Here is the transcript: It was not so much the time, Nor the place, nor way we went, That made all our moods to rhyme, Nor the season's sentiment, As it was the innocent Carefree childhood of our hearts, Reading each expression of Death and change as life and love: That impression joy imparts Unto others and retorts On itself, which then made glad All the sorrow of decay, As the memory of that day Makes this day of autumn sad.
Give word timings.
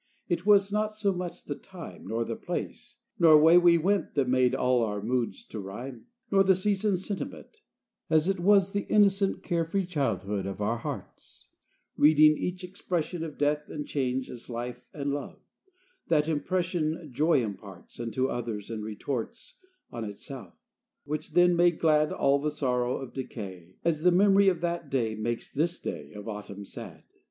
It 0.27 0.47
was 0.47 0.71
not 0.71 0.91
so 0.91 1.13
much 1.13 1.43
the 1.43 1.53
time, 1.53 2.07
Nor 2.07 2.25
the 2.25 2.35
place, 2.35 2.95
nor 3.19 3.37
way 3.39 3.59
we 3.59 3.77
went, 3.77 4.15
That 4.15 4.27
made 4.27 4.55
all 4.55 4.81
our 4.81 4.99
moods 4.99 5.43
to 5.49 5.59
rhyme, 5.59 6.07
Nor 6.31 6.43
the 6.43 6.55
season's 6.55 7.05
sentiment, 7.05 7.61
As 8.09 8.27
it 8.27 8.39
was 8.39 8.71
the 8.73 8.87
innocent 8.89 9.43
Carefree 9.43 9.85
childhood 9.85 10.47
of 10.47 10.59
our 10.59 10.79
hearts, 10.79 11.49
Reading 11.97 12.35
each 12.35 12.63
expression 12.63 13.23
of 13.23 13.37
Death 13.37 13.69
and 13.69 13.85
change 13.87 14.27
as 14.31 14.49
life 14.49 14.89
and 14.91 15.11
love: 15.13 15.37
That 16.07 16.27
impression 16.27 17.09
joy 17.13 17.43
imparts 17.43 17.99
Unto 17.99 18.25
others 18.25 18.71
and 18.71 18.83
retorts 18.83 19.59
On 19.91 20.03
itself, 20.03 20.55
which 21.03 21.33
then 21.33 21.55
made 21.55 21.77
glad 21.77 22.11
All 22.11 22.39
the 22.39 22.49
sorrow 22.49 22.97
of 22.97 23.13
decay, 23.13 23.75
As 23.85 24.01
the 24.01 24.11
memory 24.11 24.49
of 24.49 24.61
that 24.61 24.89
day 24.89 25.13
Makes 25.13 25.51
this 25.51 25.79
day 25.79 26.11
of 26.13 26.27
autumn 26.27 26.65
sad. 26.65 27.03